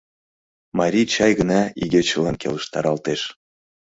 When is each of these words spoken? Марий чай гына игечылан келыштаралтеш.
Марий 0.77 1.07
чай 1.13 1.31
гына 1.39 1.59
игечылан 1.83 2.35
келыштаралтеш. 2.41 3.21